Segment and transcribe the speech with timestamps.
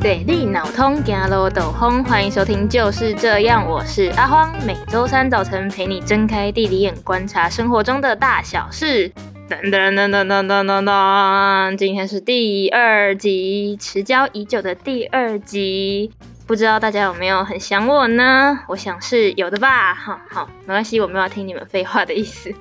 [0.00, 9.12] 地理脑通，行路兜风，欢迎收听就是这样，我是阿荒，每周三早晨陪你睁开地理眼，观察生活中的大小事。
[9.50, 16.10] 噔噔噔噔噔噔噔噔，今天是第二集，迟交已久的第二集，
[16.46, 18.60] 不知道大家有没有很想我呢？
[18.68, 19.92] 我想是有的吧。
[19.92, 22.54] 好好，没关系，我没有要听你们废话的意思。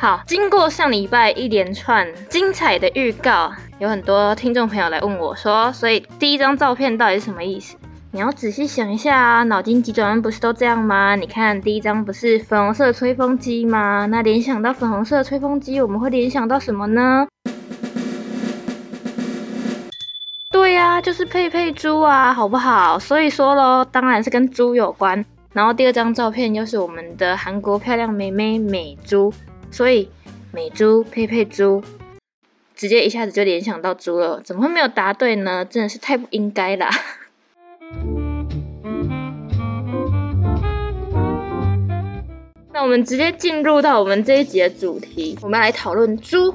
[0.00, 7.76] 好，经过上礼拜一连串精彩的预告，有很多听众朋友来问我说，所以第一张照片到底是什么意思？
[8.12, 11.16] 你要仔细想一下啊，脑筋急转弯不是都这样吗？
[11.16, 14.06] 你看第一张不是粉红色吹风机吗？
[14.06, 17.26] 那联想到粉红色吹风机，我们会联想到什么呢？
[20.52, 23.00] 对呀，就是佩佩猪啊，好不好？
[23.00, 25.24] 所以说咯，当然是跟猪有关。
[25.52, 29.34] 然后第二张照片又是我们的韩国漂亮妹妹美猪。
[29.70, 30.10] 所以
[30.52, 31.82] 美猪佩佩猪，
[32.74, 35.64] 直接一下子就联想到猪了，怎么会没有答对呢？
[35.64, 36.90] 真的是太不应该啦！
[42.72, 46.54] 那我们直接进入到我们这一集的主题，我们来讨论猪。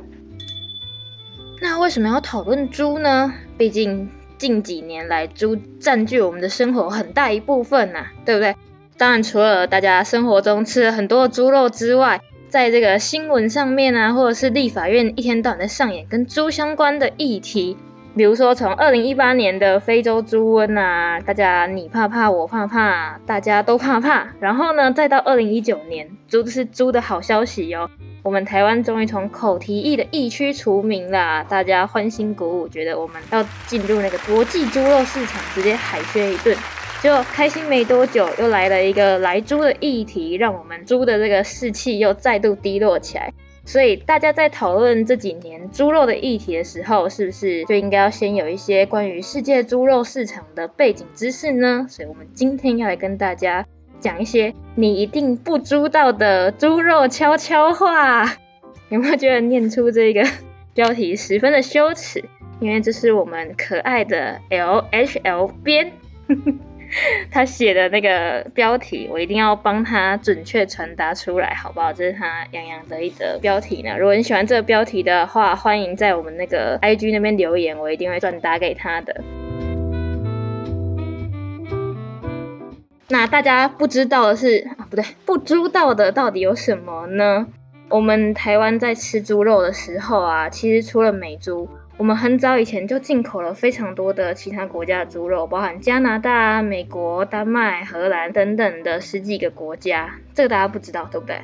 [1.62, 3.34] 那为什么要讨论猪呢？
[3.58, 8.56] 毕竟近几年来，猪占据我们的生活很大一部分呐，对不对？
[8.98, 12.22] 当然，除了大家生活中吃了很多猪肉之外，
[12.54, 17.76] 在这个新闻上面啊，或者是立法院一天到晚在上演跟猪相关的议题，
[18.16, 27.90] 比如说从二零一八年的非洲猪瘟啊，大家你怕怕我怕怕，大家都怕怕，然后呢，再到二零一九年，猪是猪的好消息哟，
[28.22, 36.56] 我们台湾终于从口蹄疫的疫区除名啦，大家欢欣鼓舞，觉得我们要进入那个国际猪肉市场，直接海削一顿。
[37.04, 43.34] 就开心没多久，又来了一个来猪的议题，让我们猪的这个士气又再度低落起来。
[43.66, 51.88] 所以大家在讨论这几年猪肉的议题的时候，是不是就应该要先有一些关于世界猪肉市场的背景知识呢？
[51.90, 53.66] 所以我们今天要来跟大家
[54.00, 58.38] 讲一些你一定不知道的猪肉悄悄话。
[58.88, 60.26] 有没有觉得念出这个
[60.74, 62.24] 标题十分的羞耻？
[62.62, 65.92] 因为这是我们可爱的 LHL 编。
[67.32, 71.92] 他写的那个标题，我一定要帮他准确传达出来，好不好？
[71.94, 73.98] 这是他洋洋得意的标题呢。
[73.98, 79.24] 如果你喜欢这个标题的话，欢迎在我们那个 IG 那边留言，我一定会转达给他的。
[83.10, 87.48] 那大家不知道的是啊，不对，不知道的到底有什么呢？
[87.90, 91.70] 我们台湾在吃猪肉的时候啊，其实除了美猪。
[91.98, 100.16] 我们很早以前就进口了非常多的其他国家的猪肉，包含加拿大、美国、丹麦、荷兰等等的十几个国家。
[100.34, 101.42] 这个大家不知道，对不对？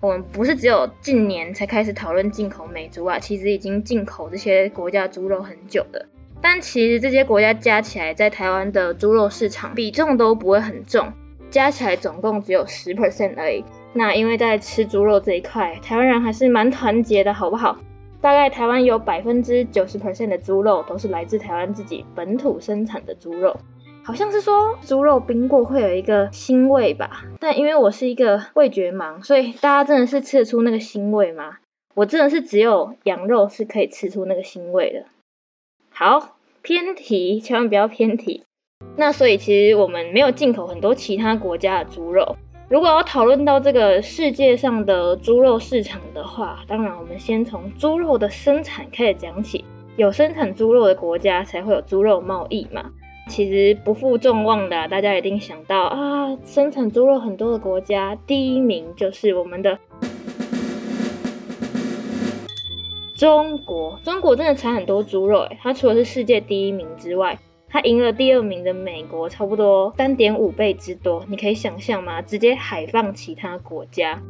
[0.00, 6.06] 我们不是只有近年才开始讨论进口美猪啊，其实已经进口这些国家猪肉很久了。
[6.42, 11.12] 但其实这些国家加起来，在台湾的猪肉市场比重都不会很重，
[11.50, 13.64] 加起来总共只有十 percent 而已。
[13.94, 17.78] 那因为在吃猪肉这一块，台湾人还是蛮团结的，好不好？
[18.24, 23.58] 大概台湾有百分之九十 percent 的猪肉都是来自台湾自己本土生产的猪肉，
[24.02, 27.26] 好像是说猪肉冰过会有一个腥味吧？
[27.38, 31.58] 但因为我是一个味觉盲，所以大家真的是吃得出那个腥味吗？
[31.92, 35.04] 我真的是只有羊肉是可以吃出那个腥味的。
[35.90, 38.44] 好，偏题，千万不要偏题。
[38.96, 42.38] 那所以其实我们没有进口很多其他国家的猪肉。
[42.66, 49.64] 如果要讨论到这个世界上的猪肉市场的话，当然我们先从猪肉的生产开始讲起。
[49.96, 52.90] 有生产猪肉的国家才会有猪肉贸易嘛。
[53.28, 59.78] 其实不负众望的，大家一定想到啊，生产猪肉很多的国家，第一名就是我们的
[63.14, 64.00] 中国。
[64.02, 67.38] 中国真的产很多猪肉诶，它除了是世界第一名之外，
[67.74, 72.22] 他赢了第二名的美国，差不多三点五倍之多，你可以想象吗？
[72.22, 74.22] 直接海放其他国家。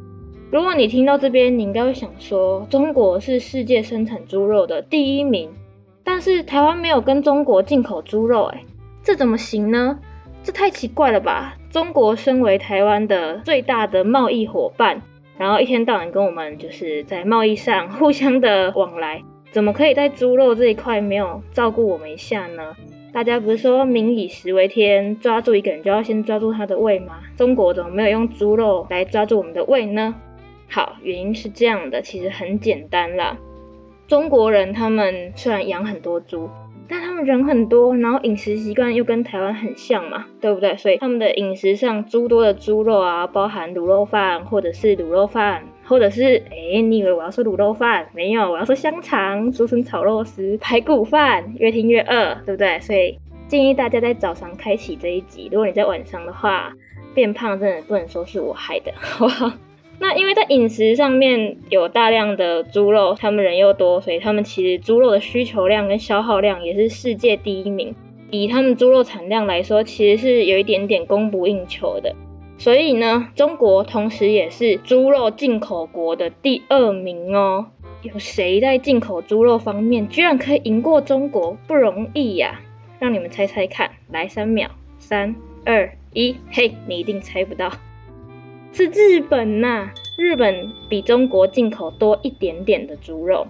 [0.49, 5.51] 如果你听到这边，你应该会想说，中国是世界生产猪肉的第一名，
[6.03, 8.63] 但是台湾没有跟中国进口猪肉，哎，
[9.03, 9.99] 这怎么行呢？
[10.41, 11.55] 这太奇怪了吧？
[11.69, 15.03] 中国身为台湾的最大的贸易伙伴，
[15.37, 19.21] 然后一天到晚跟我们就是在贸易上互相的往来，
[19.51, 22.75] 怎么可以在猪肉这一块没有照顾我们一下呢？
[23.15, 27.21] 大家不是说民以食为天，抓住一个人就要先抓住他的胃吗？
[27.37, 30.13] 中国怎么没有用猪肉来抓住我们的胃呢？
[30.69, 33.37] 好，原因是这样的，其实很简单啦。
[34.05, 36.49] 中国人他们虽然养很多猪，
[36.87, 40.75] 但他们人很多，然后饮食习惯又跟台湾很像嘛，对不对？
[40.77, 45.63] 所以他们的饮食上诸多的猪肉啊，包含卤肉饭或者是卤肉饭。
[45.87, 48.07] 或者是，哎，你以为我要说卤肉饭？
[48.11, 52.79] 没有，我要说香肠、竹笋炒肉丝、排骨饭，越听越饿，对不对？
[52.79, 56.73] 所以建议大家在早上开启这一集，如果你在晚上的话
[57.13, 59.51] 变胖，真的不能说是我害的，好不好？
[59.99, 67.95] 那因为在饮食上面有大量的猪肉，他们人又多，所以他们其实猪肉的需求量跟消耗量也是世界第一名。
[68.29, 72.15] 以他们猪肉产量来说，其实是有一点点供不应求的。
[72.57, 77.67] 所以呢，中国同时也是猪肉进口国的第二名哦。
[78.01, 81.57] 有谁在进口猪肉方面居然可以赢过中国？
[81.67, 82.61] 不容易呀！
[82.99, 84.69] 让你们猜猜看，来三秒，
[84.99, 87.71] 三二一，嘿，你一定猜不到。
[88.75, 93.47] 是日本呐、日本比中国进口多一点点的猪肉，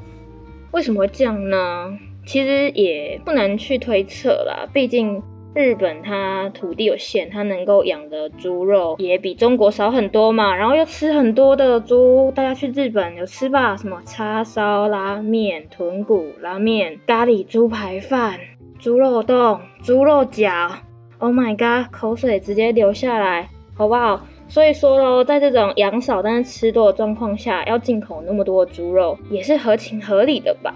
[0.69, 1.97] 为什么会这样呢？
[2.27, 5.23] 其实也不难去推测啦，毕竟
[5.55, 13.75] 日本它土地有限，它能够养的猪肉也比中国少很多嘛，然后又吃很多的猪，大家去日本有吃吧？
[13.77, 18.39] 什么叉烧拉面、豚骨拉面、咖喱猪排饭、
[18.77, 20.69] 猪肉冻、猪肉饺
[21.17, 24.23] ，Oh my god，口水直接流下来，好不好？
[24.47, 30.75] 所以说喽，在这种养少但是吃多的状况下，要进口那么多的猪肉，也是合情合理的吧？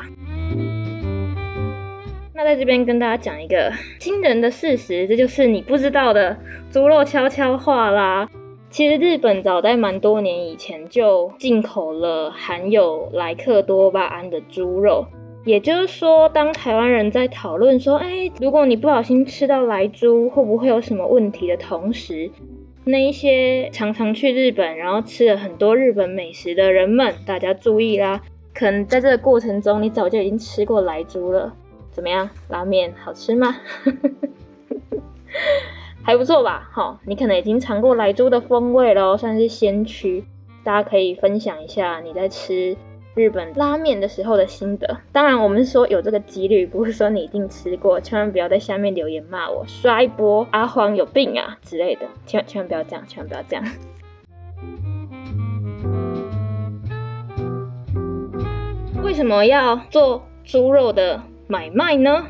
[2.34, 6.38] 那在这边跟大家讲一个惊人的事实，这就是你不知道的
[6.72, 8.30] 猪肉悄悄话啦。
[8.70, 15.06] 其实日本早在蛮多年以前就进口了含有莱克多巴胺的猪肉，
[15.44, 22.30] 也就是说，当台湾人在讨论说，哎，如果你不小心吃到莱猪，会不会有什么问题的同时，
[22.92, 28.22] 那一些常常去日本，然后吃了很多日本美食的人们，大家注意啦！
[28.54, 31.54] 可能在这个过程中，你早就已经吃过莱猪了。
[31.92, 33.56] 怎么样，拉面好吃吗？
[36.04, 36.68] 还不错吧？
[36.72, 40.24] 好，你可能已经尝过莱猪的风味咯，算是先驱。
[40.64, 42.76] 大家可以分享一下你在吃
[43.16, 53.66] 日本拉面的时候的心得，当然我们说有这个几率，不是说你一定吃过，千万不要在下面留言骂我，刷一波阿黄有病啊之类的，千万千万不要这样，千万不要这样。
[59.04, 62.28] 为什么要做猪肉的买卖呢？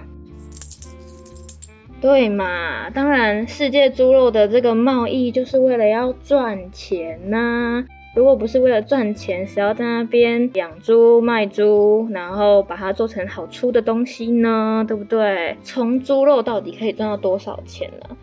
[2.01, 7.83] 对嘛，当然世界猪肉的这个贸易就是为了要赚钱呐、
[8.15, 14.83] 如果不是为了赚钱，谁要在那边养猪卖猪，然后把它做成好粗的东西呢？
[14.87, 15.57] 对不对？
[15.63, 18.17] 从猪肉到底可以赚到多少钱呢？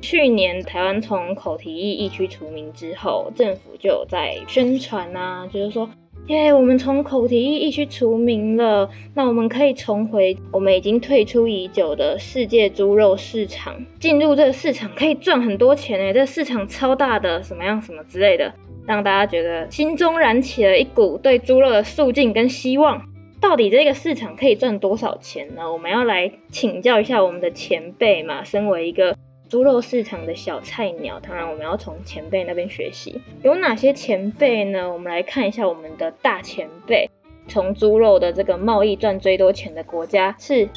[0.00, 5.88] 去年台湾从口蹄疫疫区除名之后，政府就在宣传啊，就是说，
[6.28, 18.54] 耶，我们从口蹄疫疫区除名了，那我们可以重回我们已经退出已久的世界猪肉市场，进入这个市场可以赚很多钱诶，这市场超大的，什么样什么之类的。
[18.86, 23.02] 让大家觉得心中燃起了一股对猪肉的肃静跟希望。
[23.40, 25.72] 到底这个市场可以赚多少钱呢？
[25.72, 28.44] 我们要来请教一下我们的前辈嘛。
[28.44, 29.16] 身为一个
[29.52, 33.20] 猪肉市场的小菜鸟，当然我们要从前辈那边学习。
[33.42, 34.90] 有哪些前辈呢？
[34.90, 37.10] 我们来看一下我们的大前辈。
[37.48, 40.70] 从猪肉的这个贸易赚最多钱的国家是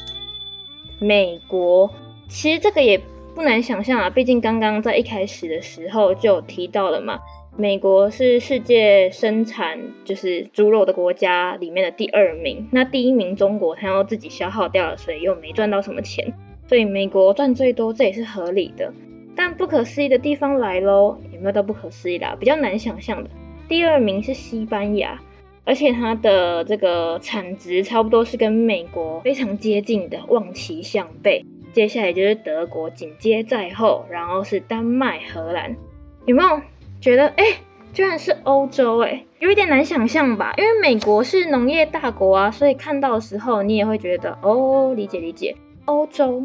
[1.00, 1.90] 美国。
[2.28, 3.00] 其实这个也
[3.34, 7.20] 不难想象啊，毕竟刚刚在一开始的时候就提到了嘛。
[7.56, 16.34] 美国是世界生产就是猪肉的国家里面的第二名，那第一名中国，它要自己消耗掉了，所以又没赚到什么钱，
[16.68, 18.92] 所以美国赚最多，这也是合理的。
[19.34, 22.36] 但不可思议的地方来喽，有没有到不可思议啦？
[22.38, 23.30] 比较难想象的，
[23.68, 25.20] 第二名是西班牙，
[25.64, 31.44] 而且它的这个产值差不多是跟美国非常接近的，望其项背。
[31.72, 35.76] 接下来就是德国紧接在后，然后是丹麦、荷兰，
[36.24, 36.62] 有没有？
[36.98, 37.44] 觉得哎，
[37.92, 40.54] 居然是欧洲哎，有一点难想象吧？
[40.56, 45.54] 因为美国是农业大国啊，所以看到的时候你也会觉得哦，理解理解。
[45.86, 46.44] 欧洲，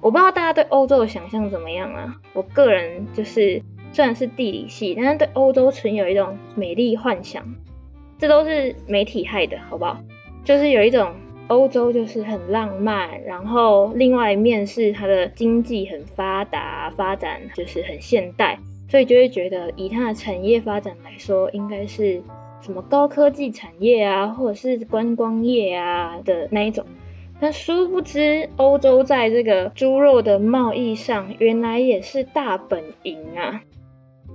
[0.00, 2.16] 我不知道大家对欧洲的想象怎么样啊？
[2.32, 3.60] 我个人就是
[3.92, 7.42] 虽然是地理系，但是对欧洲存有一种美丽幻想，
[8.18, 9.98] 这都是媒体害的，好不好？
[10.44, 11.14] 就是有一种
[11.48, 18.58] 欧洲就是很浪漫，然后另外一面是它的经济很发达，发展就是很现代。
[18.88, 22.22] 所以就会觉得，以它的产业发展来说，应该是
[22.60, 26.84] 什么高科技产业啊，或者是观光业啊的那一种。
[27.42, 33.60] 那殊不知，欧洲在这个猪肉的贸易上，原来也是大本营啊！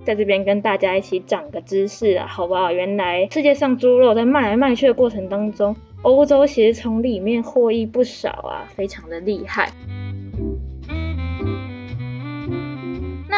[0.04, 2.70] 在这边跟大家一起长个知识啊，好不好？
[2.74, 9.72] 原来世界上猪肉在卖来卖去的过程当中，欧洲其实从里面获益不少啊，非常的厉害。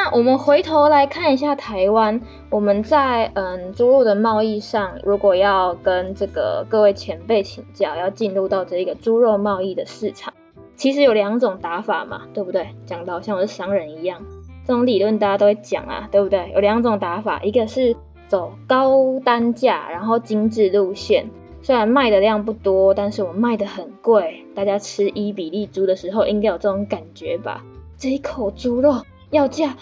[0.02, 10.34] 那我们回头来看一下台湾，我们在嗯猪肉的贸易上，如果要跟这个各位前辈请教，要进入到这一个猪肉贸易的市场，
[10.78, 12.70] 其实有两种打法嘛，对不对？
[12.86, 14.22] 讲到像我是商人一样，
[14.66, 16.50] 这种理论大家都会讲啊，对不对？
[16.56, 17.98] 有两种打法，一个是
[18.30, 21.30] 走高单价，然后精致路线，
[21.62, 24.46] 虽然卖的量不多，但是我卖的很贵。
[24.56, 27.66] 大家吃伊比利猪的时候，应该有这种感觉吧？
[27.98, 28.94] 这一口猪肉
[29.32, 29.78] 要价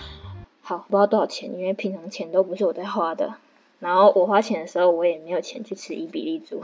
[0.61, 3.35] 好，不知道多少钱，因为平常钱都不是我在花的。
[3.79, 6.61] 然后我花钱的时候，我也没有钱去吃伊比利猪。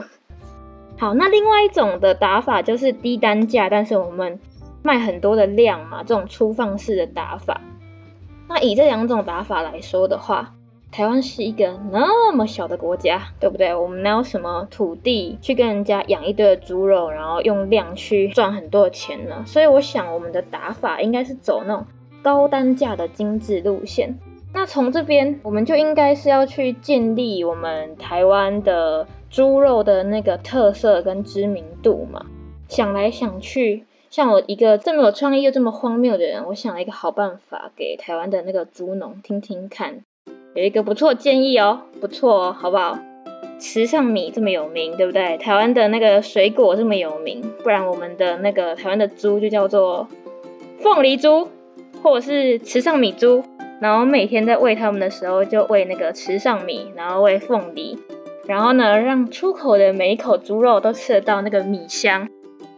[0.99, 4.39] 好，那另外一种的打法就是低单价，但是我们
[4.81, 7.61] 卖很多的量嘛，这种粗放式的打法。
[8.49, 10.53] 那以这两种打法来说的话，
[10.91, 13.73] 台湾是一个那么小的国家，对不对？
[13.73, 19.43] 我们哪有什么土地去跟人家养一堆的猪肉，然后用量去赚很多的钱呢？
[19.47, 21.85] 所以我想，我们的打法应该是走那种
[22.23, 24.17] 高单价的精致路线。
[24.53, 32.25] 那从这边，我们就应该是要去建立我们台湾的猪肉的那个特色跟知名度嘛。
[32.69, 40.03] 想来想去，像我一个这么有创意又这么荒谬的人，我想了一个好办法给台湾的那个猪农听听看。
[40.55, 42.99] 有一个不错建议哦，不错哦，好不好？
[43.59, 45.37] 池上米这么有名，对不对？
[45.37, 50.07] 台湾的那个水果这么有名，不然我们的那个台湾的猪就叫做
[50.79, 51.47] 凤梨猪，
[52.03, 53.43] 或者是池上米猪。
[53.81, 57.99] 然后每天在喂它们的时候，就喂那个池上米，然后喂凤梨，
[58.47, 62.29] 然后呢，让出口的每一口猪肉都吃得到那个米香。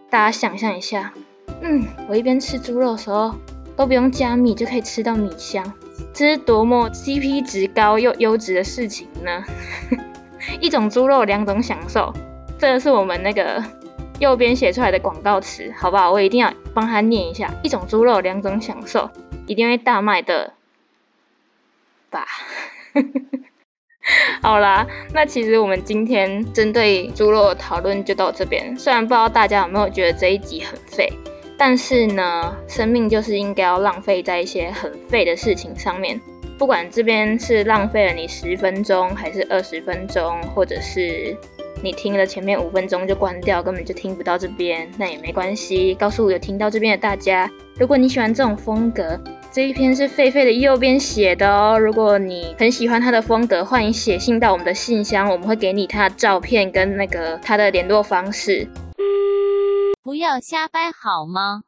[0.10, 1.14] 大家想象一下，
[1.62, 3.36] 嗯，我一边吃猪肉的时候，
[3.76, 5.74] 都不用加米就可以吃到米香，
[6.12, 9.44] 这是多么 CP 值高又优质的事情呢？
[10.60, 12.12] 一种猪肉两种享受，
[12.58, 13.64] 这是我们那个
[14.18, 16.12] 右边写出来的广告词，好不好？
[16.12, 19.10] 我一定要帮他念一下：一种猪肉两种享受，
[19.48, 20.54] 一定会大卖的。
[22.12, 22.28] 吧，
[24.42, 28.78] 好啦，那其实我们今天针对猪肉的讨论就到这边。
[28.78, 31.12] 虽然不知道大家有没有觉得这一集很废，
[31.58, 36.22] 但是呢，生命就是应该要浪费在一些很废的事情上面。
[36.58, 41.36] 不管这边是浪费了你十分钟，还是二十分钟，或者是
[41.86, 45.94] 你听了前面五分钟就关掉，根本就听不到这边，那也没关系。
[45.94, 49.22] 告诉有听到这边的大家，如果你喜欢这种风格。
[49.52, 58.68] 这一篇是狒狒的右边写的哦，如果你很喜欢他的风格，欢迎写信到我们的信箱，我们会给你他的照片跟那个他的联络方式。
[60.02, 61.62] 不要瞎掰好吗？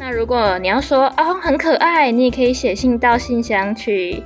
[0.00, 4.22] 那如果你要说啊、哦、很可爱，你也可以写信到信箱去，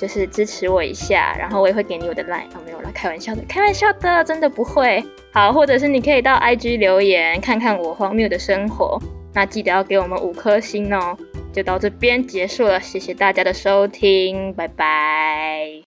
[0.00, 2.46] 就是支持我一下，然后我也会给你我的 line。
[2.54, 5.04] 哦，没有啦，开玩笑的，开玩笑的，真的不会。
[5.32, 8.98] 好，或者是你可以到 IG 留言，看看我荒谬的生活。
[9.34, 11.16] 那记得要给我们五颗星哦。
[11.52, 15.89] 就到这边结束了，谢谢大家的收听，拜拜。